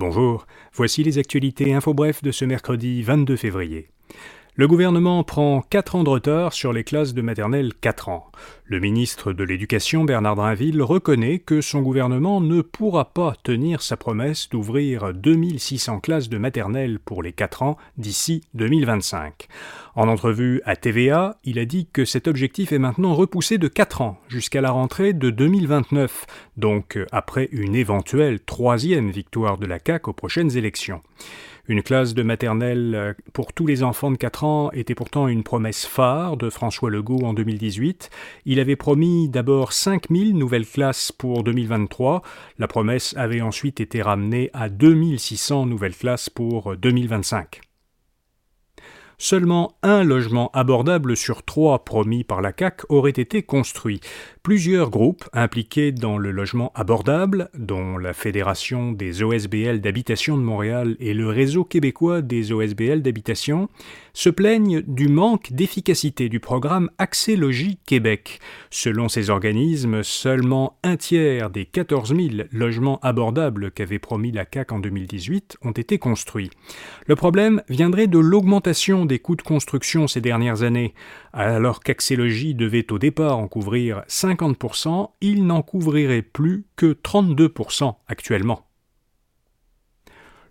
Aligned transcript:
Bonjour, 0.00 0.46
voici 0.72 1.02
les 1.02 1.18
actualités 1.18 1.74
info 1.74 1.92
bref 1.92 2.22
de 2.22 2.30
ce 2.30 2.46
mercredi 2.46 3.02
22 3.02 3.36
février. 3.36 3.90
Le 4.56 4.66
gouvernement 4.66 5.22
prend 5.22 5.62
4 5.62 5.94
ans 5.94 6.02
de 6.02 6.10
retard 6.10 6.52
sur 6.52 6.72
les 6.72 6.82
classes 6.82 7.14
de 7.14 7.22
maternelle 7.22 7.72
4 7.80 8.08
ans. 8.08 8.30
Le 8.64 8.80
ministre 8.80 9.32
de 9.32 9.44
l'Éducation, 9.44 10.02
Bernard 10.02 10.34
Drinville, 10.34 10.82
reconnaît 10.82 11.38
que 11.38 11.60
son 11.60 11.82
gouvernement 11.82 12.40
ne 12.40 12.60
pourra 12.60 13.12
pas 13.12 13.34
tenir 13.44 13.80
sa 13.80 13.96
promesse 13.96 14.48
d'ouvrir 14.48 15.14
2600 15.14 16.00
classes 16.00 16.28
de 16.28 16.36
maternelle 16.36 16.98
pour 16.98 17.22
les 17.22 17.32
4 17.32 17.62
ans 17.62 17.76
d'ici 17.96 18.42
2025. 18.54 19.46
En 19.94 20.08
entrevue 20.08 20.62
à 20.64 20.74
TVA, 20.74 21.38
il 21.44 21.60
a 21.60 21.64
dit 21.64 21.88
que 21.92 22.04
cet 22.04 22.26
objectif 22.26 22.72
est 22.72 22.78
maintenant 22.78 23.14
repoussé 23.14 23.56
de 23.56 23.68
4 23.68 24.02
ans 24.02 24.18
jusqu'à 24.28 24.60
la 24.60 24.72
rentrée 24.72 25.12
de 25.12 25.30
2029, 25.30 26.26
donc 26.56 26.98
après 27.12 27.48
une 27.52 27.76
éventuelle 27.76 28.40
troisième 28.40 29.10
victoire 29.10 29.58
de 29.58 29.66
la 29.66 29.78
CAQ 29.84 30.10
aux 30.10 30.12
prochaines 30.12 30.56
élections. 30.56 31.02
Une 31.70 31.84
classe 31.84 32.14
de 32.14 32.24
maternelle 32.24 32.94
euh, 32.96 33.12
pour 33.32 33.52
tous 33.52 33.64
les 33.64 33.84
enfants 33.84 34.10
de 34.10 34.16
4 34.16 34.42
ans 34.42 34.72
était 34.72 34.96
pourtant 34.96 35.28
une 35.28 35.44
promesse 35.44 35.86
phare 35.86 36.36
de 36.36 36.50
François 36.50 36.90
Legault 36.90 37.24
en 37.24 37.32
2018. 37.32 38.10
Il 38.44 38.58
avait 38.58 38.74
promis 38.74 39.28
d'abord 39.28 39.72
5000 39.72 40.36
nouvelles 40.36 40.66
classes 40.66 41.12
pour 41.12 41.44
2023. 41.44 42.22
La 42.58 42.66
promesse 42.66 43.14
avait 43.16 43.40
ensuite 43.40 43.80
été 43.80 44.02
ramenée 44.02 44.50
à 44.52 44.68
2600 44.68 45.66
nouvelles 45.66 45.94
classes 45.94 46.28
pour 46.28 46.76
2025 46.76 47.60
seulement 49.20 49.76
un 49.82 50.02
logement 50.02 50.50
abordable 50.54 51.16
sur 51.16 51.44
trois 51.44 51.84
promis 51.84 52.24
par 52.24 52.40
la 52.40 52.52
CAC 52.52 52.82
aurait 52.88 53.10
été 53.10 53.42
construit. 53.42 54.00
Plusieurs 54.42 54.90
groupes 54.90 55.28
impliqués 55.34 55.92
dans 55.92 56.16
le 56.16 56.30
logement 56.30 56.72
abordable, 56.74 57.50
dont 57.56 57.98
la 57.98 58.14
Fédération 58.14 58.92
des 58.92 59.22
OSBL 59.22 59.80
d'habitation 59.80 60.38
de 60.38 60.42
Montréal 60.42 60.96
et 60.98 61.12
le 61.12 61.28
Réseau 61.28 61.64
québécois 61.64 62.22
des 62.22 62.50
OSBL 62.50 63.02
d'habitation, 63.02 63.68
se 64.20 64.28
plaignent 64.28 64.82
du 64.82 65.08
manque 65.08 65.50
d'efficacité 65.50 66.28
du 66.28 66.40
programme 66.40 66.90
Accès 66.98 67.36
Logis 67.36 67.78
Québec. 67.86 68.38
Selon 68.68 69.08
ces 69.08 69.30
organismes, 69.30 70.02
seulement 70.02 70.78
un 70.82 70.98
tiers 70.98 71.48
des 71.48 71.64
14 71.64 72.14
000 72.14 72.44
logements 72.52 73.00
abordables 73.00 73.70
qu'avait 73.70 73.98
promis 73.98 74.30
la 74.30 74.44
CAC 74.44 74.72
en 74.72 74.78
2018 74.78 75.56
ont 75.62 75.70
été 75.70 75.96
construits. 75.96 76.50
Le 77.06 77.16
problème 77.16 77.62
viendrait 77.70 78.08
de 78.08 78.18
l'augmentation 78.18 79.06
des 79.06 79.20
coûts 79.20 79.36
de 79.36 79.42
construction 79.42 80.06
ces 80.06 80.20
dernières 80.20 80.64
années. 80.64 80.92
Alors 81.32 81.80
qu'Axélogie 81.80 82.54
devait 82.54 82.92
au 82.92 82.98
départ 82.98 83.38
en 83.38 83.48
couvrir 83.48 84.02
50%, 84.06 85.12
il 85.22 85.46
n'en 85.46 85.62
couvrirait 85.62 86.20
plus 86.20 86.66
que 86.76 86.92
32% 86.92 87.94
actuellement. 88.06 88.69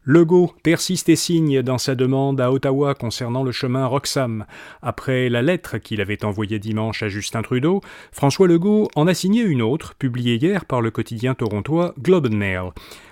Legault 0.04 0.54
persiste 0.64 1.10
et 1.10 1.16
signe 1.16 1.62
dans 1.62 1.78
sa 1.78 1.94
demande 1.94 2.40
à 2.40 2.52
Ottawa 2.52 2.96
concernant 2.96 3.44
le 3.44 3.52
chemin 3.52 3.86
Roxham. 3.86 4.46
Après 4.82 5.30
la 5.30 5.42
lettre 5.42 5.78
qu'il 5.78 6.02
avait 6.02 6.24
envoyée 6.24 6.58
dimanche 6.58 7.04
à 7.04 7.10
Justin 7.10 7.42
Trudeau, 7.42 7.82
François 8.12 8.48
Legault 8.48 8.90
en 8.96 9.08
a 9.08 9.14
signé 9.14 9.44
une 9.44 9.62
autre, 9.62 9.96
publiée 9.96 10.36
hier 10.36 10.66
par 10.66 10.82
le 10.82 10.90
quotidien 10.90 11.36
torontois 11.36 11.94
Globe 12.00 12.32
Mail. 12.32 12.72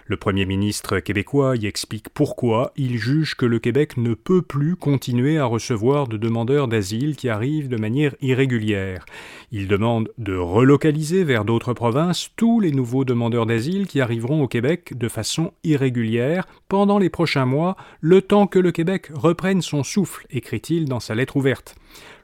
Le 0.10 0.16
Premier 0.16 0.46
ministre 0.46 1.00
québécois 1.00 1.58
y 1.58 1.66
explique 1.66 2.08
pourquoi 2.08 2.72
il 2.78 2.98
juge 2.98 3.36
que 3.36 3.46
le 3.46 3.60
Québec 3.60 3.98
ne 3.98 4.14
peut 4.14 4.42
plus 4.42 4.78
continuer 4.78 5.38
à 5.38 5.44
recevoir 5.44 6.08
de 6.08 6.16
demandeurs 6.16 6.70
d'asile 6.70 7.18
qui 7.18 7.28
arrivent 7.28 7.68
de 7.68 7.76
manière 7.76 8.16
irrégulière. 8.22 9.06
Il 9.50 9.70
demande 9.70 10.10
de 10.18 10.36
relocaliser 10.36 11.24
vers 11.24 11.46
d'autres 11.46 11.74
provinces 11.74 12.32
tous 12.36 12.60
les 12.60 12.72
nouveaux 12.72 13.06
demandeurs 13.06 13.46
d'asile 13.46 13.88
qui 13.88 14.02
arriveront 14.02 14.44
au 14.44 14.48
Québec 14.50 14.98
de 14.98 15.08
façon 15.08 15.54
irrégulière 15.64 16.46
pendant 16.68 17.00
les 17.00 17.10
prochains 17.10 17.46
mois, 17.46 17.78
le 18.02 18.22
temps 18.22 18.46
que 18.46 18.60
le 18.60 18.74
Québec 18.74 19.10
reprenne 19.14 19.62
son 19.62 19.84
souffle, 19.84 20.28
écrit-il 20.32 20.90
dans 20.90 21.00
sa 21.00 21.16
lettre 21.16 21.38
ouverte. 21.38 21.76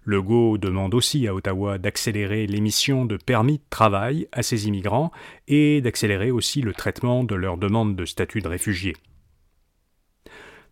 Legault 0.03 0.57
demande 0.57 0.93
aussi 0.93 1.25
à 1.25 1.33
Ottawa 1.33 1.77
d'accélérer 1.77 2.45
l'émission 2.45 3.05
de 3.05 3.15
permis 3.15 3.59
de 3.59 3.63
travail 3.69 4.27
à 4.33 4.43
ces 4.43 4.67
immigrants 4.67 5.13
et 5.47 5.79
d'accélérer 5.79 6.29
aussi 6.29 6.61
le 6.61 6.73
traitement 6.73 7.23
de 7.23 7.35
leurs 7.35 7.57
demandes 7.57 7.95
de 7.95 8.03
statut 8.03 8.41
de 8.41 8.49
réfugiés. 8.49 8.97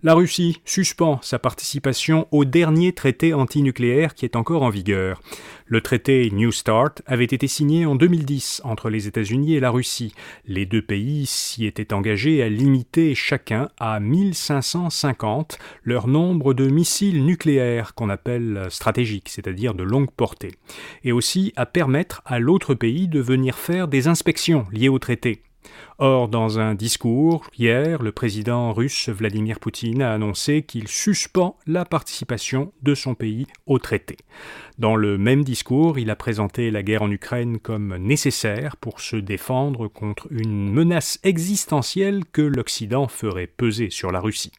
La 0.03 0.15
Russie 0.15 0.57
suspend 0.65 1.19
sa 1.21 1.37
participation 1.37 2.27
au 2.31 2.43
dernier 2.43 2.91
traité 2.91 3.35
antinucléaire 3.35 4.15
qui 4.15 4.25
est 4.25 4.35
encore 4.35 4.63
en 4.63 4.71
vigueur. 4.71 5.21
Le 5.67 5.79
traité 5.81 6.31
New 6.31 6.51
Start 6.51 7.03
avait 7.05 7.25
été 7.25 7.47
signé 7.47 7.85
en 7.85 7.93
2010 7.93 8.63
entre 8.63 8.89
les 8.89 9.07
États-Unis 9.07 9.53
et 9.53 9.59
la 9.59 9.69
Russie. 9.69 10.15
Les 10.47 10.65
deux 10.65 10.81
pays 10.81 11.27
s'y 11.27 11.67
étaient 11.67 11.93
engagés 11.93 12.41
à 12.41 12.49
limiter 12.49 13.13
chacun 13.13 13.69
à 13.79 13.99
1550 13.99 15.59
leur 15.83 16.07
nombre 16.07 16.55
de 16.55 16.67
missiles 16.67 17.23
nucléaires 17.23 17.93
qu'on 17.93 18.09
appelle 18.09 18.65
stratégiques, 18.71 19.29
c'est-à-dire 19.29 19.75
de 19.75 19.83
longue 19.83 20.09
portée, 20.09 20.55
et 21.03 21.11
aussi 21.11 21.53
à 21.55 21.67
permettre 21.67 22.23
à 22.25 22.39
l'autre 22.39 22.73
pays 22.73 23.07
de 23.07 23.19
venir 23.19 23.55
faire 23.55 23.87
des 23.87 24.07
inspections 24.07 24.65
liées 24.71 24.89
au 24.89 24.97
traité. 24.97 25.43
Or, 25.97 26.27
dans 26.27 26.57
un 26.57 26.73
discours, 26.73 27.45
hier, 27.57 28.01
le 28.01 28.11
président 28.11 28.73
russe 28.73 29.09
Vladimir 29.09 29.59
Poutine 29.59 30.01
a 30.01 30.13
annoncé 30.13 30.63
qu'il 30.63 30.87
suspend 30.87 31.57
la 31.67 31.85
participation 31.85 32.73
de 32.81 32.95
son 32.95 33.13
pays 33.13 33.45
au 33.67 33.77
traité. 33.77 34.17
Dans 34.79 34.95
le 34.95 35.17
même 35.17 35.43
discours, 35.43 35.99
il 35.99 36.09
a 36.09 36.15
présenté 36.15 36.71
la 36.71 36.81
guerre 36.81 37.03
en 37.03 37.11
Ukraine 37.11 37.59
comme 37.59 37.95
nécessaire 37.97 38.77
pour 38.77 38.99
se 38.99 39.15
défendre 39.15 39.87
contre 39.87 40.27
une 40.31 40.71
menace 40.71 41.19
existentielle 41.23 42.23
que 42.31 42.41
l'Occident 42.41 43.07
ferait 43.07 43.47
peser 43.47 43.89
sur 43.89 44.11
la 44.11 44.21
Russie. 44.21 44.51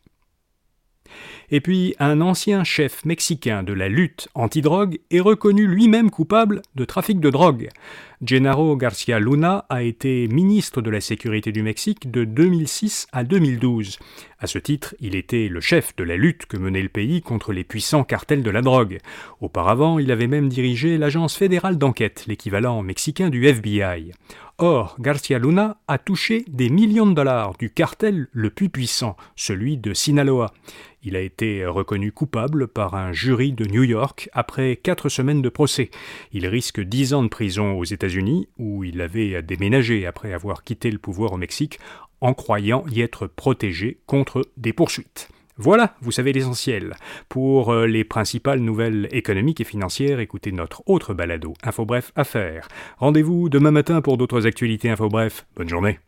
Et 1.54 1.60
puis, 1.60 1.94
un 1.98 2.22
ancien 2.22 2.64
chef 2.64 3.04
mexicain 3.04 3.62
de 3.62 3.74
la 3.74 3.90
lutte 3.90 4.28
anti-drogue 4.34 4.98
est 5.10 5.20
reconnu 5.20 5.66
lui-même 5.66 6.10
coupable 6.10 6.62
de 6.76 6.86
trafic 6.86 7.20
de 7.20 7.28
drogue. 7.28 7.68
Genaro 8.24 8.74
Garcia 8.76 9.20
Luna 9.20 9.66
a 9.68 9.82
été 9.82 10.28
ministre 10.28 10.80
de 10.80 10.88
la 10.88 11.02
Sécurité 11.02 11.52
du 11.52 11.62
Mexique 11.62 12.10
de 12.10 12.24
2006 12.24 13.06
à 13.12 13.22
2012. 13.22 13.98
À 14.38 14.46
ce 14.46 14.58
titre, 14.58 14.94
il 14.98 15.14
était 15.14 15.48
le 15.48 15.60
chef 15.60 15.94
de 15.96 16.04
la 16.04 16.16
lutte 16.16 16.46
que 16.46 16.56
menait 16.56 16.82
le 16.82 16.88
pays 16.88 17.20
contre 17.20 17.52
les 17.52 17.64
puissants 17.64 18.04
cartels 18.04 18.42
de 18.42 18.50
la 18.50 18.62
drogue. 18.62 18.98
Auparavant, 19.42 19.98
il 19.98 20.10
avait 20.10 20.28
même 20.28 20.48
dirigé 20.48 20.96
l'agence 20.96 21.36
fédérale 21.36 21.76
d'enquête, 21.76 22.24
l'équivalent 22.28 22.80
mexicain 22.82 23.28
du 23.28 23.46
FBI. 23.46 24.12
Or, 24.58 24.96
Garcia 25.00 25.38
Luna 25.38 25.78
a 25.88 25.98
touché 25.98 26.44
des 26.48 26.69
millions 26.69 27.06
de 27.06 27.14
dollars 27.14 27.56
du 27.58 27.70
cartel 27.70 28.28
le 28.30 28.50
plus 28.50 28.69
puissant, 28.69 29.16
celui 29.34 29.76
de 29.76 29.92
Sinaloa. 29.92 30.52
Il 31.02 31.16
a 31.16 31.20
été 31.20 31.66
reconnu 31.66 32.12
coupable 32.12 32.68
par 32.68 32.94
un 32.94 33.12
jury 33.12 33.52
de 33.52 33.64
New 33.64 33.82
York 33.82 34.28
après 34.32 34.76
quatre 34.76 35.08
semaines 35.08 35.42
de 35.42 35.48
procès. 35.48 35.90
Il 36.32 36.46
risque 36.46 36.80
dix 36.80 37.12
ans 37.12 37.22
de 37.22 37.28
prison 37.28 37.72
aux 37.78 37.84
États-Unis, 37.84 38.48
où 38.58 38.84
il 38.84 39.00
avait 39.00 39.42
déménagé 39.42 40.06
après 40.06 40.32
avoir 40.32 40.62
quitté 40.62 40.90
le 40.90 40.98
pouvoir 40.98 41.32
au 41.32 41.36
Mexique, 41.36 41.80
en 42.20 42.34
croyant 42.34 42.84
y 42.90 43.00
être 43.00 43.26
protégé 43.26 43.98
contre 44.06 44.42
des 44.56 44.72
poursuites. 44.72 45.28
Voilà, 45.58 45.94
vous 46.00 46.12
savez 46.12 46.32
l'essentiel. 46.32 46.94
Pour 47.28 47.72
euh, 47.72 47.86
les 47.86 48.04
principales 48.04 48.60
nouvelles 48.60 49.08
économiques 49.12 49.60
et 49.60 49.64
financières, 49.64 50.20
écoutez 50.20 50.50
notre 50.50 50.82
autre 50.86 51.14
balado, 51.14 51.54
Info 51.62 51.84
Bref 51.84 52.12
Affaires. 52.16 52.69
Rendez-vous 52.98 53.48
demain 53.48 53.70
matin 53.70 54.00
pour 54.00 54.16
d'autres 54.16 54.46
actualités 54.46 54.88
Info 54.88 55.08
Bref. 55.08 55.46
Bonne 55.56 55.69
journée. 55.69 55.98